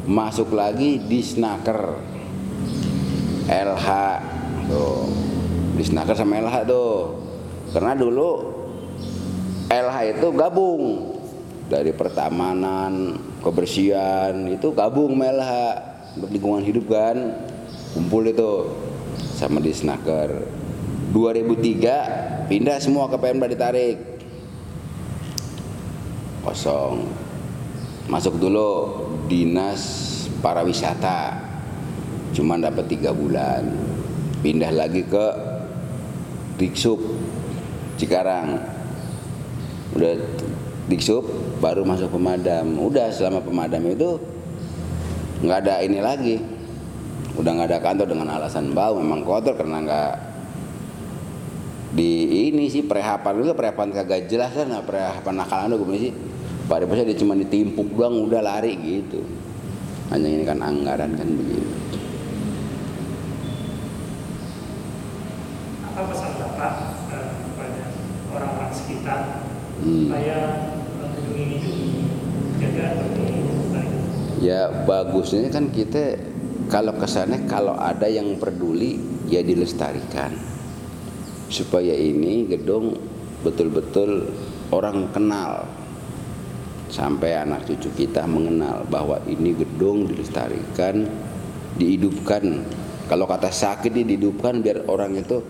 masuk 0.10 0.58
lagi 0.58 0.98
di 0.98 1.22
Snaker 1.22 2.02
LH. 3.46 3.88
Tuh. 4.74 5.06
Di 5.78 5.84
Snaker 5.86 6.18
sama 6.18 6.42
LH 6.42 6.56
tuh. 6.66 6.94
Karena 7.74 7.94
dulu 7.94 8.30
LH 9.70 9.98
itu 10.18 10.28
gabung 10.34 10.84
dari 11.70 11.94
pertamanan, 11.94 13.18
kebersihan 13.42 14.46
itu 14.50 14.70
gabung 14.74 15.18
LH 15.18 15.54
lingkungan 16.30 16.62
hidup 16.62 16.94
kan 16.94 17.18
kumpul 17.98 18.22
itu 18.22 18.70
sama 19.34 19.58
di 19.58 19.74
Snaker 19.74 20.63
2003 21.14 22.50
pindah 22.50 22.82
semua 22.82 23.06
ke 23.06 23.22
Pemda 23.22 23.46
ditarik. 23.46 24.02
Kosong. 26.42 27.06
Masuk 28.10 28.42
dulu 28.42 28.72
dinas 29.30 29.82
pariwisata. 30.42 31.38
Cuma 32.34 32.58
dapat 32.58 32.90
tiga 32.90 33.14
bulan. 33.14 33.62
Pindah 34.42 34.74
lagi 34.74 35.06
ke 35.06 35.26
Diksub 36.58 36.98
Cikarang. 38.02 38.58
Udah 39.94 40.18
Diksub 40.90 41.30
baru 41.62 41.86
masuk 41.86 42.18
pemadam. 42.18 42.74
Udah 42.82 43.14
selama 43.14 43.46
pemadam 43.46 43.86
itu 43.86 44.18
nggak 45.46 45.60
ada 45.62 45.76
ini 45.86 46.02
lagi. 46.02 46.42
Udah 47.38 47.54
nggak 47.54 47.70
ada 47.70 47.80
kantor 47.86 48.08
dengan 48.10 48.34
alasan 48.34 48.74
bau 48.74 48.98
memang 48.98 49.22
kotor 49.22 49.54
karena 49.54 49.78
nggak 49.80 50.33
di 51.94 52.50
ini 52.50 52.74
sih 52.74 52.82
prehapan 52.82 53.46
itu 53.46 53.54
prehapan 53.54 53.94
kagak 53.94 54.26
jelas 54.26 54.50
kan 54.58 54.70
prehapan 54.82 55.34
nakalan 55.38 55.78
gue 55.78 55.98
sih 56.10 56.12
pada 56.66 56.90
pasnya 56.90 57.14
dia 57.14 57.18
cuma 57.22 57.38
ditimpuk 57.38 57.94
doang 57.94 58.18
udah 58.26 58.42
lari 58.42 58.74
gitu 58.82 59.22
hanya 60.10 60.26
ini 60.26 60.44
kan 60.44 60.58
anggaran 60.58 61.14
kan 61.14 61.28
begitu 61.30 61.70
apa 65.94 66.02
pesan 66.10 66.32
bapak 66.42 66.74
eh, 67.14 67.30
kepada 67.46 67.82
orang-orang 68.34 68.72
sekitar 68.74 69.20
Hmm. 69.84 70.08
supaya 70.08 70.38
gedung 70.96 71.36
ini 71.36 71.58
dijaga 71.60 72.84
atau 72.96 73.08
dilestarikan? 73.20 74.02
Ya 74.40 74.62
bagusnya 74.88 75.52
kan 75.52 75.76
kita 75.76 76.16
kalau 76.72 76.96
kesannya 76.96 77.44
kalau 77.52 77.76
ada 77.76 78.08
yang 78.08 78.40
peduli 78.40 78.96
ya 79.28 79.44
dilestarikan 79.44 80.53
supaya 81.54 81.94
ini 81.94 82.50
gedung 82.50 82.98
betul-betul 83.46 84.26
orang 84.74 85.14
kenal. 85.14 85.70
Sampai 86.90 87.38
anak 87.38 87.70
cucu 87.70 87.90
kita 87.94 88.26
mengenal 88.26 88.86
bahwa 88.90 89.22
ini 89.30 89.54
gedung 89.54 90.10
dilestarikan 90.10 91.06
dihidupkan. 91.78 92.66
Kalau 93.06 93.30
kata 93.30 93.54
sakit 93.54 93.94
ini 93.94 94.18
dihidupkan 94.18 94.66
biar 94.66 94.90
orang 94.90 95.18
itu 95.18 95.42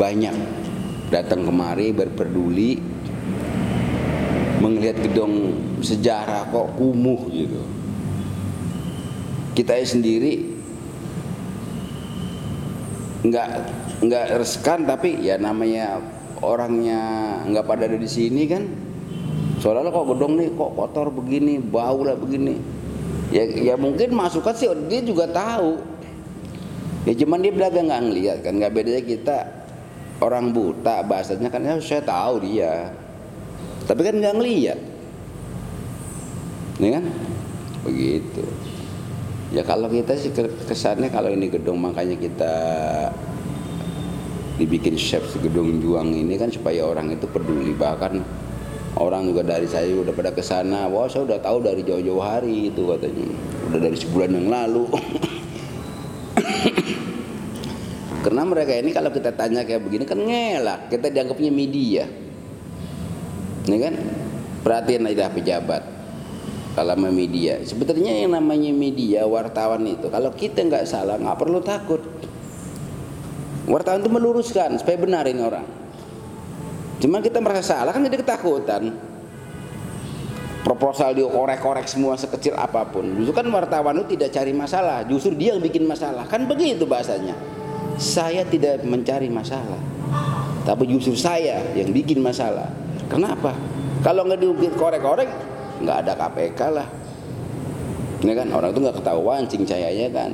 banyak. 0.00 0.64
Datang 1.12 1.44
kemari 1.46 1.92
berpeduli 1.92 2.80
melihat 4.60 4.98
gedung 5.04 5.56
sejarah 5.80 6.48
kok 6.48 6.74
kumuh 6.76 7.20
gitu. 7.32 7.62
Kita 9.56 9.72
sendiri 9.80 10.55
nggak 13.26 13.48
nggak 14.06 14.24
reskan 14.38 14.86
tapi 14.86 15.18
ya 15.18 15.40
namanya 15.40 15.98
orangnya 16.44 17.00
nggak 17.48 17.64
pada 17.66 17.90
ada 17.90 17.98
di 17.98 18.08
sini 18.10 18.42
kan. 18.46 18.64
Soalnya 19.58 19.88
kok 19.88 20.06
gedung 20.14 20.36
nih 20.36 20.52
kok 20.52 20.72
kotor 20.76 21.08
begini 21.10 21.58
bau 21.58 22.04
lah 22.04 22.14
begini. 22.14 22.54
Ya 23.34 23.42
ya 23.48 23.74
mungkin 23.74 24.14
masukan 24.14 24.54
sih 24.54 24.68
dia 24.86 25.00
juga 25.02 25.26
tahu. 25.26 25.80
Ya 27.06 27.14
cuman 27.22 27.38
dia 27.42 27.52
belaga 27.54 27.80
nggak 27.82 28.02
ngeliat 28.02 28.38
kan 28.42 28.52
nggak 28.58 28.72
bedanya 28.74 29.02
kita 29.02 29.36
orang 30.18 30.50
buta 30.50 31.06
bahasanya 31.06 31.48
kan 31.50 31.62
ya 31.62 31.78
saya 31.82 32.02
tahu 32.02 32.44
dia. 32.44 32.90
Tapi 33.86 34.00
kan 34.02 34.14
nggak 34.18 34.34
ngeliat. 34.36 34.78
Ini 36.76 36.88
kan? 36.92 37.04
Begitu 37.86 38.65
ya 39.54 39.62
kalau 39.62 39.86
kita 39.86 40.18
sih 40.18 40.34
ke- 40.34 40.66
kesannya 40.66 41.10
kalau 41.10 41.30
ini 41.30 41.46
gedung 41.46 41.78
makanya 41.78 42.18
kita 42.18 42.54
dibikin 44.56 44.96
chef 44.96 45.22
gedung 45.38 45.78
juang 45.78 46.16
ini 46.16 46.34
kan 46.40 46.48
supaya 46.48 46.82
orang 46.82 47.12
itu 47.12 47.28
peduli 47.28 47.76
bahkan 47.76 48.24
orang 48.96 49.28
juga 49.28 49.44
dari 49.44 49.68
saya 49.68 49.92
udah 49.92 50.16
pada 50.16 50.32
ke 50.32 50.40
sana 50.40 50.88
wah 50.88 51.04
saya 51.06 51.28
udah 51.28 51.38
tahu 51.38 51.60
dari 51.60 51.84
jauh-jauh 51.84 52.22
hari 52.24 52.72
itu 52.72 52.82
katanya. 52.88 53.28
Udah 53.68 53.80
dari 53.84 53.96
sebulan 53.98 54.30
yang 54.32 54.48
lalu. 54.48 54.88
Karena 58.24 58.42
mereka 58.42 58.72
ini 58.74 58.90
kalau 58.90 59.12
kita 59.12 59.30
tanya 59.36 59.62
kayak 59.62 59.84
begini 59.84 60.08
kan 60.08 60.18
ngelak 60.18 60.88
kita 60.88 61.12
dianggapnya 61.12 61.52
media. 61.52 62.04
Ini 63.68 63.76
kan? 63.76 63.94
Perhatian 64.64 65.06
aja 65.06 65.30
pejabat 65.30 65.95
kalau 66.76 66.92
media. 67.08 67.56
Sebetulnya 67.64 68.12
yang 68.12 68.36
namanya 68.36 68.68
media 68.68 69.24
wartawan 69.24 69.80
itu 69.88 70.12
kalau 70.12 70.28
kita 70.36 70.60
nggak 70.60 70.84
salah 70.84 71.16
nggak 71.16 71.38
perlu 71.40 71.64
takut. 71.64 72.04
Wartawan 73.64 74.04
itu 74.04 74.12
meluruskan 74.12 74.76
supaya 74.76 75.00
benarin 75.00 75.40
orang. 75.40 75.66
Cuman 77.00 77.24
kita 77.24 77.40
merasa 77.40 77.80
salah 77.80 77.90
kan 77.96 78.04
jadi 78.04 78.20
ketakutan. 78.20 78.92
Proposal 80.62 81.14
dikorek-korek 81.14 81.86
semua 81.88 82.18
sekecil 82.18 82.52
apa 82.58 82.84
pun. 82.86 83.06
Justru 83.16 83.32
kan 83.32 83.46
wartawan 83.48 83.96
itu 84.02 84.18
tidak 84.18 84.34
cari 84.34 84.52
masalah. 84.52 85.06
Justru 85.06 85.32
dia 85.38 85.54
yang 85.54 85.62
bikin 85.62 85.86
masalah. 85.86 86.26
Kan 86.26 86.44
begitu 86.44 86.84
bahasanya. 86.84 87.38
Saya 87.96 88.42
tidak 88.44 88.82
mencari 88.82 89.30
masalah. 89.30 89.78
Tapi 90.66 90.90
justru 90.90 91.14
saya 91.14 91.62
yang 91.78 91.94
bikin 91.94 92.18
masalah. 92.18 92.66
Kenapa? 93.06 93.54
Kalau 94.02 94.26
nggak 94.26 94.42
dibikin 94.42 94.74
korek-korek 94.74 95.30
nggak 95.82 95.96
ada 96.06 96.12
KPK 96.16 96.60
lah. 96.72 96.88
Ini 98.24 98.32
kan 98.32 98.48
orang 98.52 98.72
itu 98.72 98.80
nggak 98.80 98.96
ketahuan 99.02 99.42
cahayanya 99.44 100.08
kan. 100.12 100.30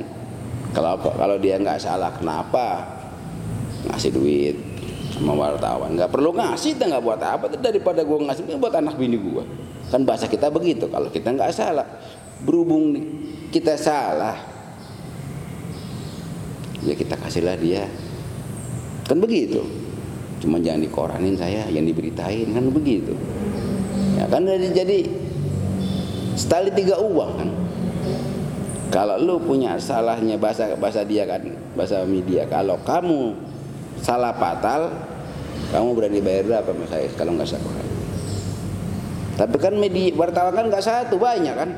Kalau 0.73 0.97
kalau 0.97 1.37
dia 1.37 1.59
nggak 1.61 1.77
salah 1.77 2.09
kenapa 2.15 2.81
ngasih 3.91 4.11
duit 4.15 4.55
sama 5.13 5.37
wartawan? 5.37 5.93
Nggak 5.93 6.09
perlu 6.09 6.33
ngasih 6.33 6.79
kita 6.79 6.89
nggak 6.89 7.03
buat 7.03 7.21
apa. 7.21 7.45
Daripada 7.59 8.01
gua 8.01 8.31
ngasih 8.31 8.43
ini 8.47 8.57
buat 8.57 8.73
anak 8.73 8.95
bini 8.97 9.17
gua. 9.19 9.43
Kan 9.91 10.07
bahasa 10.07 10.25
kita 10.25 10.49
begitu 10.49 10.89
kalau 10.89 11.11
kita 11.11 11.29
nggak 11.35 11.51
salah. 11.53 11.85
Berhubung 12.43 12.97
kita 13.53 13.77
salah 13.77 14.35
ya 16.83 16.95
kita 16.95 17.15
kasihlah 17.19 17.55
dia. 17.59 17.87
Kan 19.07 19.19
begitu. 19.19 19.63
Cuma 20.43 20.59
jangan 20.59 20.83
dikoranin 20.83 21.35
saya 21.39 21.67
yang 21.71 21.87
diberitain 21.87 22.51
kan 22.51 22.67
begitu. 22.71 23.15
Ya 24.19 24.27
kan 24.27 24.43
jadi 24.47 25.07
jadi 26.33 26.41
sekali 26.41 26.69
tiga 26.73 26.97
uang 26.97 27.31
kan? 27.37 27.49
Kalau 28.89 29.17
lu 29.21 29.37
punya 29.41 29.77
salahnya 29.77 30.37
bahasa 30.37 30.73
bahasa 30.77 31.05
dia 31.05 31.25
kan 31.25 31.41
bahasa 31.73 32.05
media 32.05 32.45
kalau 32.45 32.77
kamu 32.85 33.33
salah 34.01 34.33
fatal 34.37 34.93
kamu 35.73 35.89
berani 35.97 36.21
bayar 36.21 36.45
berapa 36.45 36.69
sama 36.73 36.85
saya 36.89 37.09
kalau 37.13 37.37
nggak 37.37 37.49
salah? 37.49 37.85
Tapi 39.33 39.55
kan 39.57 39.73
media 39.77 40.13
wartawan 40.13 40.53
kan 40.53 40.65
nggak 40.69 40.85
satu 40.85 41.17
banyak 41.17 41.53
kan? 41.53 41.69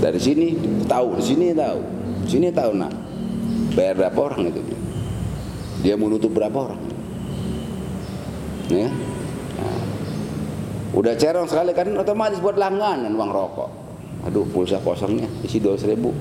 Dari 0.00 0.20
sini 0.20 0.56
tahu 0.88 1.20
di 1.20 1.24
sini 1.24 1.46
tahu 1.52 1.80
sini 2.24 2.48
tahu 2.48 2.72
nak 2.76 2.92
bayar 3.76 3.96
berapa 3.96 4.18
orang 4.20 4.52
itu 4.52 4.60
dia? 5.80 5.96
Mau 5.96 6.12
nutup 6.12 6.32
berapa 6.32 6.56
orang? 6.56 6.80
Ya 8.68 8.88
Nah, 8.88 9.19
udah 10.90 11.14
cerong 11.14 11.46
sekali 11.46 11.70
kan 11.70 11.86
otomatis 11.94 12.42
buat 12.42 12.58
langganan 12.58 13.14
uang 13.14 13.30
rokok. 13.30 13.70
Aduh 14.26 14.44
pulsa 14.50 14.82
kosongnya 14.82 15.30
isi 15.46 15.62
dua 15.62 15.78
ribu. 15.80 16.12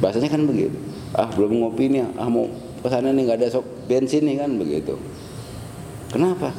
Bahasanya 0.00 0.30
kan 0.32 0.46
begitu. 0.46 0.76
Ah 1.12 1.28
belum 1.28 1.60
ngopi 1.60 1.90
nih 1.90 2.06
ah 2.16 2.30
mau 2.30 2.46
ke 2.80 2.88
sana 2.88 3.12
nih 3.12 3.22
nggak 3.28 3.38
ada 3.42 3.48
sok 3.50 3.66
bensin 3.90 4.24
nih 4.24 4.40
kan 4.40 4.50
begitu. 4.56 4.94
Kenapa? 6.10 6.54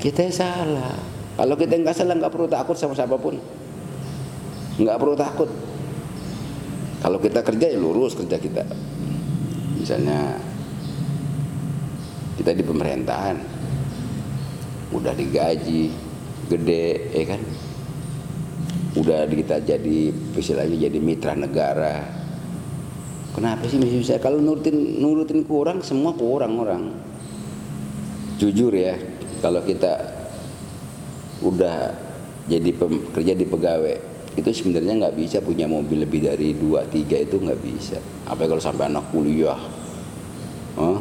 Kita 0.00 0.26
salah. 0.32 0.98
Kalau 1.34 1.54
kita 1.54 1.78
nggak 1.78 1.94
salah 1.94 2.14
nggak 2.18 2.32
perlu 2.32 2.48
takut 2.50 2.74
sama 2.74 2.96
siapa 2.96 3.14
pun 3.20 3.38
nggak 4.80 4.96
perlu 4.98 5.14
takut. 5.14 5.50
Kalau 7.04 7.20
kita 7.20 7.44
kerja 7.44 7.66
ya 7.68 7.78
lurus 7.78 8.16
kerja 8.16 8.40
kita. 8.40 8.64
Misalnya 9.78 10.40
kita 12.40 12.56
di 12.56 12.64
pemerintahan. 12.64 13.36
Udah 14.94 15.10
digaji 15.14 15.90
gede 16.48 17.10
ya 17.12 17.24
kan? 17.34 17.40
Udah 18.94 19.26
kita 19.26 19.58
jadi 19.64 20.14
istilahnya 20.38 20.86
jadi 20.86 20.98
mitra 21.02 21.34
negara. 21.34 22.04
Kenapa 23.34 23.66
sih 23.66 23.82
bisa? 23.82 24.22
Kalau 24.22 24.38
nurutin 24.38 25.02
nurutin 25.02 25.42
kurang 25.42 25.82
semua 25.82 26.14
kurang 26.14 26.54
orang 26.62 27.14
jujur 28.38 28.74
ya 28.74 28.98
kalau 29.38 29.62
kita 29.62 29.94
udah 31.44 31.94
jadi 32.50 32.70
kerja 33.14 33.32
di 33.36 33.46
pegawai 33.46 33.96
itu 34.34 34.50
sebenarnya 34.50 35.06
nggak 35.06 35.16
bisa 35.16 35.38
punya 35.38 35.70
mobil 35.70 36.02
lebih 36.02 36.26
dari 36.26 36.58
dua 36.58 36.82
tiga 36.90 37.14
itu 37.22 37.38
nggak 37.38 37.60
bisa. 37.62 38.02
Apa 38.26 38.50
kalau 38.50 38.58
sampai 38.58 38.90
anak 38.90 39.06
kuliah. 39.14 39.58
Hah? 40.74 40.98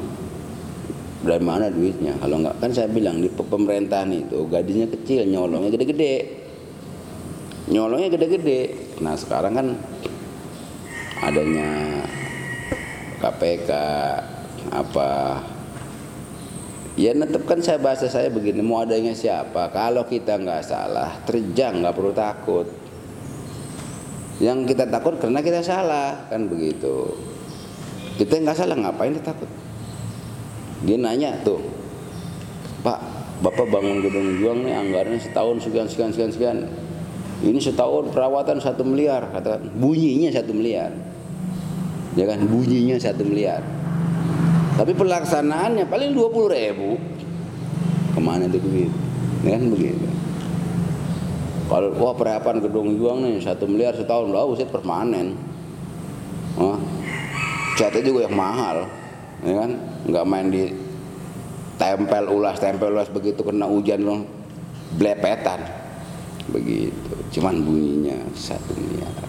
Dari 1.24 1.40
mana 1.40 1.72
duitnya? 1.72 2.20
Kalau 2.20 2.44
nggak 2.44 2.60
kan 2.60 2.72
saya 2.76 2.92
bilang 2.92 3.24
di 3.24 3.32
pe- 3.32 3.48
pemerintahan 3.48 4.12
itu 4.12 4.44
gajinya 4.52 4.88
kecil 4.92 5.24
nyolongnya 5.24 5.72
gede-gede. 5.72 6.16
Nyolongnya 7.72 8.12
gede-gede. 8.12 8.62
Nah 9.00 9.16
sekarang 9.16 9.56
kan 9.56 9.68
adanya 11.24 12.04
KPK 13.24 13.70
apa. 14.76 15.40
Ya 16.94 17.16
netepkan 17.16 17.58
saya 17.64 17.82
bahasa 17.82 18.06
saya 18.06 18.30
begini 18.30 18.60
mau 18.62 18.84
adanya 18.84 19.16
siapa? 19.16 19.72
Kalau 19.72 20.06
kita 20.06 20.38
nggak 20.38 20.62
salah 20.62 21.24
terjang 21.24 21.80
nggak 21.80 21.96
perlu 21.96 22.12
takut. 22.12 22.68
Yang 24.44 24.76
kita 24.76 24.92
takut 24.92 25.18
karena 25.24 25.40
kita 25.40 25.64
salah 25.64 26.28
kan 26.28 26.52
begitu. 26.52 27.16
Kita 28.20 28.44
nggak 28.44 28.60
salah 28.60 28.76
ngapain 28.76 29.16
kita 29.16 29.32
takut 29.32 29.63
dia 30.84 31.00
nanya 31.00 31.40
tuh 31.48 31.64
Pak 32.84 33.00
Bapak 33.44 33.68
bangun 33.68 34.00
gedung 34.00 34.40
juang 34.40 34.64
nih 34.64 34.72
anggarannya 34.72 35.20
setahun 35.20 35.68
sekian 35.68 35.88
sekian 35.92 36.12
sekian 36.16 36.32
sekian. 36.32 36.58
Ini 37.44 37.60
setahun 37.60 38.16
perawatan 38.16 38.64
satu 38.64 38.88
miliar 38.88 39.28
katakan 39.36 39.68
bunyinya 39.76 40.32
satu 40.32 40.56
miliar. 40.56 40.96
Ya 42.16 42.24
kan? 42.24 42.40
Bunyinya 42.48 42.96
satu 42.96 43.28
miliar. 43.28 43.60
Tapi 44.80 44.96
pelaksanaannya 44.96 45.92
paling 45.92 46.16
dua 46.16 46.32
puluh 46.32 46.56
ribu. 46.56 46.96
Ke 48.16 48.20
mana 48.24 48.48
itu 48.48 48.64
duit? 48.64 48.92
Ya 49.44 49.60
kan 49.60 49.68
begitu. 49.76 50.08
Kalau 51.68 51.90
wah 52.00 52.16
perhatian 52.16 52.64
gedung 52.64 52.96
juang 52.96 53.28
nih 53.28 53.44
satu 53.44 53.68
miliar 53.68 53.92
setahun. 53.92 54.32
Lah 54.32 54.48
usit 54.48 54.72
permanen. 54.72 55.36
Catnya 57.76 58.08
juga 58.08 58.24
yang 58.24 58.40
mahal 58.40 58.88
ya 59.44 59.54
kan? 59.64 59.72
Nggak 60.08 60.26
main 60.28 60.48
di 60.50 60.64
tempel 61.78 62.32
ulas 62.32 62.58
tempel 62.60 62.96
ulas 62.96 63.10
begitu 63.12 63.44
kena 63.44 63.68
hujan 63.68 64.02
loh. 64.04 64.22
Blepetan. 64.96 65.62
Begitu. 66.52 67.40
Cuman 67.40 67.64
bunyinya 67.64 68.20
satu 68.36 68.76
miliar 68.76 69.24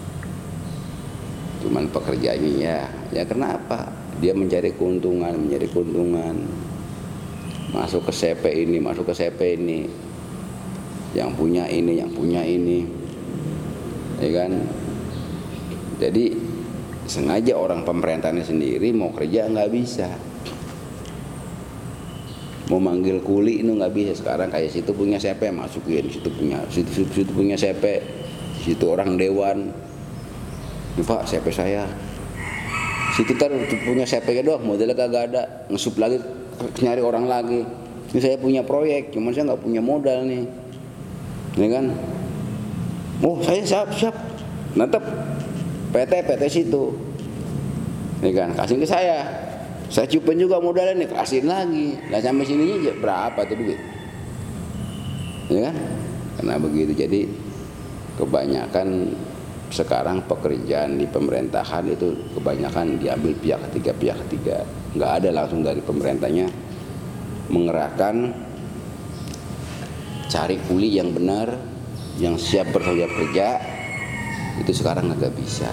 cuman 1.65 1.89
pekerjaannya 1.89 2.51
ya. 2.61 2.79
Ya 3.09 3.23
kenapa? 3.25 3.89
Dia 4.21 4.37
mencari 4.37 4.69
keuntungan 4.77 5.33
mencari 5.33 5.65
keuntungan. 5.65 6.37
Masuk 7.73 8.07
ke 8.07 8.13
CP 8.13 8.69
ini 8.69 8.77
masuk 8.77 9.09
ke 9.09 9.13
CP 9.17 9.57
ini. 9.57 9.89
Yang 11.17 11.31
punya 11.33 11.65
ini 11.65 11.97
yang 11.97 12.11
punya 12.13 12.45
ini. 12.45 12.85
Ya 14.21 14.29
kan? 14.45 14.51
Jadi 15.99 16.34
sengaja 17.05 17.53
orang 17.53 17.85
pemerintahnya 17.85 18.41
sendiri 18.41 18.89
mau 18.91 19.13
kerja 19.13 19.45
nggak 19.49 19.69
bisa. 19.71 20.09
Mau 22.65 22.81
manggil 22.81 23.21
kuli 23.21 23.61
itu 23.61 23.69
nggak 23.69 23.93
bisa. 23.93 24.11
Sekarang 24.17 24.49
kayak 24.49 24.73
situ 24.73 24.89
punya 24.89 25.21
CP 25.21 25.53
masukin. 25.53 26.09
Situ 26.09 26.29
punya 26.33 26.57
situ, 26.73 26.89
situ, 26.89 27.11
situ 27.21 27.31
punya 27.31 27.53
CP 27.53 27.83
situ 28.65 28.85
orang 28.89 29.13
dewan. 29.21 29.69
Ini 30.97 31.03
pak 31.05 31.29
CP 31.29 31.45
saya. 31.53 31.85
Situ 33.13 33.37
tar 33.37 33.53
punya 33.85 34.03
CP 34.03 34.41
doang 34.41 34.65
modelnya 34.65 34.97
kagak 34.97 35.23
ada. 35.29 35.43
Ngesup 35.69 36.01
lagi 36.01 36.17
nyari 36.81 37.01
orang 37.05 37.29
lagi. 37.29 37.61
Ini 38.11 38.19
saya 38.21 38.37
punya 38.41 38.65
proyek 38.65 39.13
cuman 39.13 39.29
saya 39.29 39.53
nggak 39.53 39.61
punya 39.61 39.81
modal 39.85 40.25
nih. 40.25 40.45
Ini 41.55 41.67
kan? 41.69 41.85
Oh 43.21 43.37
saya 43.45 43.61
siap 43.61 43.93
siap. 43.93 44.15
Nantep 44.75 45.05
PT 45.95 46.11
PT 46.27 46.43
situ. 46.51 46.91
Ini 48.19 48.31
kan 48.35 48.51
kasih 48.51 48.83
ke 48.83 48.87
saya. 48.87 49.23
Saya 49.87 50.11
cupin 50.11 50.35
juga 50.35 50.59
modalnya 50.59 51.07
nih 51.07 51.07
kasihin 51.07 51.47
lagi. 51.47 51.95
Nah 52.11 52.19
sampai 52.19 52.43
sini 52.43 52.83
berapa 52.99 53.39
tuh 53.47 53.55
duit? 53.55 53.79
Ya 55.47 55.71
kan? 55.71 55.75
Karena 56.35 56.55
begitu 56.59 56.91
jadi 56.91 57.21
kebanyakan 58.19 59.15
sekarang 59.71 60.19
pekerjaan 60.27 60.99
di 60.99 61.07
pemerintahan 61.07 61.87
itu 61.87 62.11
kebanyakan 62.35 62.99
diambil 62.99 63.31
pihak 63.39 63.59
ketiga 63.71 63.91
pihak 63.95 64.17
ketiga. 64.27 64.67
Nggak 64.99 65.11
ada 65.23 65.29
langsung 65.31 65.63
dari 65.63 65.79
pemerintahnya 65.79 66.51
mengerahkan 67.47 68.35
cari 70.27 70.59
kuli 70.67 70.91
yang 70.91 71.15
benar 71.15 71.55
yang 72.19 72.35
siap 72.35 72.73
bertanggung 72.75 73.11
kerja 73.15 73.74
itu 74.61 74.71
sekarang 74.71 75.11
nggak 75.11 75.35
bisa. 75.35 75.67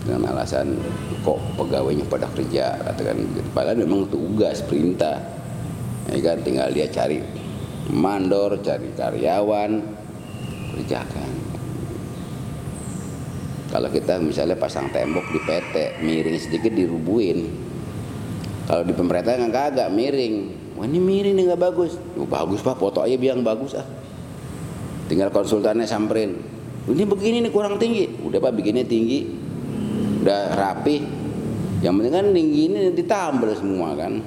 Dengan 0.00 0.32
alasan 0.32 0.80
kok 1.20 1.38
pegawainya 1.60 2.08
pada 2.08 2.26
kerja 2.32 2.72
katakan 2.80 3.20
begitu 3.20 3.48
padahal 3.52 3.78
memang 3.84 4.08
tugas 4.08 4.64
perintah. 4.64 5.20
Ya 6.08 6.18
kan 6.24 6.40
tinggal 6.40 6.72
dia 6.72 6.88
cari 6.88 7.20
mandor 7.92 8.56
cari 8.64 8.88
karyawan 8.96 9.70
kerjakan. 10.74 11.32
Kalau 13.70 13.86
kita 13.86 14.18
misalnya 14.18 14.58
pasang 14.58 14.90
tembok 14.90 15.30
di 15.30 15.38
PT 15.46 16.02
miring 16.02 16.38
sedikit 16.40 16.74
dirubuhin. 16.74 17.46
Kalau 18.66 18.82
di 18.82 18.94
pemerintah 18.96 19.38
nggak 19.38 19.52
kagak 19.52 19.90
miring. 19.94 20.34
Wah 20.74 20.88
ini 20.88 20.98
miring 20.98 21.34
nih 21.38 21.44
nggak 21.54 21.62
bagus. 21.70 21.94
Oh, 22.18 22.26
bagus 22.26 22.64
pak. 22.64 22.74
Foto 22.80 23.04
aja 23.04 23.14
bilang 23.14 23.46
bagus 23.46 23.78
ah. 23.78 23.86
Tinggal 25.06 25.30
konsultannya 25.30 25.86
samperin 25.86 26.49
ini 26.88 27.04
begini 27.04 27.36
nih 27.44 27.52
kurang 27.52 27.76
tinggi. 27.76 28.08
Udah 28.24 28.40
pak 28.40 28.56
bikinnya 28.56 28.88
tinggi. 28.88 29.28
Udah 30.24 30.56
rapi. 30.56 30.96
Yang 31.84 31.92
penting 31.96 32.14
kan 32.14 32.26
tinggi 32.32 32.60
ini 32.72 32.78
ditambal 32.96 33.50
semua 33.52 33.92
kan. 33.92 34.24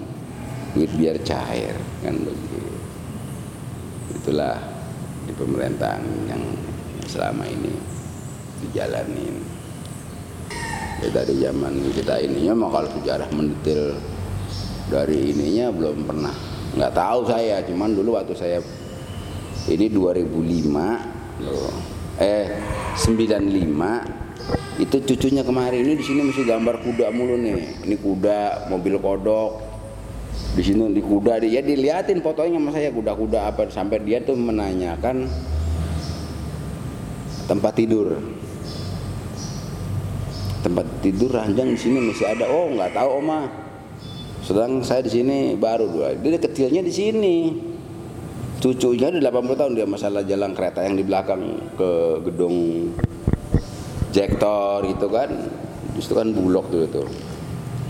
Biar 0.78 1.18
cair 1.26 1.74
kan 2.06 2.13
begitu. 2.22 2.62
Itulah 4.22 4.58
di 5.26 5.34
pemerintahan 5.34 6.04
yang 6.30 6.44
selama 7.10 7.46
ini 7.50 7.74
dijalanin. 8.66 9.38
Ya, 11.02 11.10
dari 11.12 11.36
zaman 11.42 11.74
kita 11.92 12.22
ininya 12.22 12.54
mah 12.63 12.70
kalau 12.70 12.89
sejarah 12.96 13.30
mendetail 13.34 13.98
dari 14.94 15.34
ininya 15.34 15.74
belum 15.74 16.06
pernah. 16.06 16.36
Nggak 16.74 16.94
tahu 16.96 17.20
saya 17.30 17.62
cuman 17.66 17.94
dulu 17.94 18.18
waktu 18.18 18.34
saya 18.34 18.58
ini 19.70 19.89
2005 19.94 21.44
loh 21.44 21.92
eh 22.21 22.54
95 22.99 24.82
itu 24.82 24.97
cucunya 25.06 25.45
kemarin 25.45 25.86
ini 25.86 25.93
di 25.97 26.06
sini 26.06 26.21
masih 26.26 26.49
gambar 26.49 26.82
kuda 26.82 27.13
mulu 27.13 27.38
nih. 27.38 27.86
Ini 27.86 27.95
kuda 28.02 28.69
mobil 28.73 28.97
kodok. 28.97 29.62
Di 30.58 30.62
sini 30.65 30.89
di 30.93 31.02
kuda 31.02 31.41
dia 31.41 31.58
ya 31.58 31.62
diliatin 31.62 32.21
fotonya 32.21 32.58
sama 32.58 32.73
saya 32.73 32.89
kuda-kuda 32.89 33.54
apa. 33.54 33.69
Sampai 33.69 34.02
dia 34.02 34.21
tuh 34.26 34.34
menanyakan 34.34 35.30
tempat 37.45 37.73
tidur. 37.78 38.17
Tempat 40.65 40.86
tidur 41.06 41.30
ranjang 41.34 41.69
di 41.73 41.80
sini 41.80 41.97
masih 42.02 42.26
ada. 42.26 42.49
Oh 42.49 42.73
nggak 42.73 42.97
tahu 42.97 43.10
oma. 43.21 43.49
Sedang 44.41 44.82
saya 44.82 45.06
di 45.06 45.12
sini 45.13 45.54
baru 45.54 45.86
dua. 45.86 46.17
Dia 46.17 46.41
kecilnya 46.41 46.82
di 46.82 46.93
sini 46.93 47.36
cucunya 48.63 49.12
di 49.12 49.19
80 49.19 49.60
tahun 49.60 49.76
dia 49.76 49.84
masalah 49.84 50.23
jalan 50.23 50.56
kereta 50.56 50.88
yang 50.88 50.95
di 50.95 51.04
belakang 51.04 51.60
ke 51.76 52.23
gedung 52.32 52.88
Jektor 54.15 54.88
gitu 54.88 55.12
kan. 55.12 55.28
Justru 55.99 56.15
kan 56.15 56.32
bulog 56.32 56.71
dulu 56.71 56.88
tuh 56.88 57.10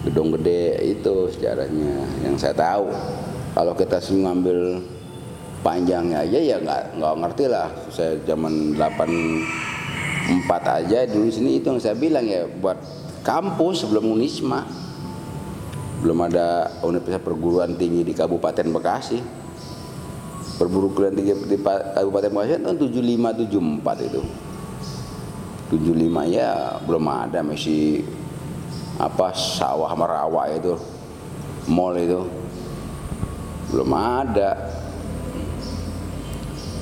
gedung 0.01 0.33
gede 0.33 0.81
itu 0.81 1.29
sejarahnya 1.29 2.25
yang 2.25 2.33
saya 2.41 2.57
tahu. 2.57 2.89
Kalau 3.53 3.77
kita 3.77 4.01
ngambil 4.01 4.81
panjangnya 5.62 6.25
aja 6.25 6.39
ya 6.41 6.57
nggak 6.57 6.97
nggak 6.97 7.13
ngerti 7.21 7.45
lah. 7.53 7.69
Saya 7.93 8.17
zaman 8.25 8.73
84 8.73 10.49
aja 10.81 11.05
dulu 11.05 11.29
sini 11.29 11.62
itu 11.62 11.69
yang 11.69 11.77
saya 11.77 11.93
bilang 11.93 12.25
ya 12.25 12.49
buat 12.49 12.81
kampus 13.21 13.86
sebelum 13.86 14.09
Unisma. 14.09 14.65
Belum 16.01 16.17
ada 16.23 16.81
universitas 16.81 17.21
perguruan 17.21 17.77
tinggi 17.77 18.01
di 18.01 18.17
Kabupaten 18.17 18.73
Bekasi 18.73 19.42
perguruan 20.63 21.12
tinggi 21.12 21.36
di 21.43 21.58
Kabupaten 21.60 22.32
Bekasi 22.32 22.63
tahun 22.63 22.78
75 22.80 23.52
74 23.52 24.08
itu. 24.08 24.21
75 25.76 26.30
ya 26.32 26.80
belum 26.88 27.06
ada 27.10 27.39
masih 27.43 28.08
apa 28.95 29.36
sawah 29.36 29.91
merawa 29.97 30.47
itu. 30.56 30.80
Mall 31.67 31.99
itu. 31.99 32.21
Belum 33.76 33.89
ada. 33.91 34.56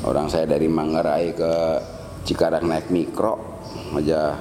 Orang 0.06 0.30
saya 0.30 0.46
dari 0.46 0.70
Manggarai 0.70 1.34
ke 1.34 1.54
Cikarang 2.22 2.70
naik 2.70 2.94
mikro 2.94 3.38
aja 3.98 4.38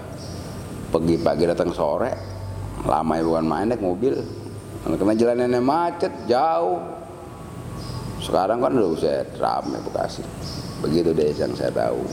pergi 0.92 1.16
pagi 1.16 1.48
datang 1.48 1.72
sore. 1.72 2.12
Lama 2.85 3.16
ya 3.16 3.24
bukan 3.24 3.46
main 3.48 3.72
naik 3.72 3.81
mobil. 3.81 4.20
Karena 4.85 5.12
jalannya 5.16 5.61
macet 5.61 6.12
jauh 6.29 6.99
sekarang 8.20 8.61
kan 8.61 8.76
udah 8.76 8.90
usai 8.92 9.24
rame 9.40 9.80
Bekasi. 9.80 10.20
Begitu 10.85 11.16
deh 11.16 11.33
yang 11.33 11.52
saya 11.56 11.72
tahu. 11.72 12.04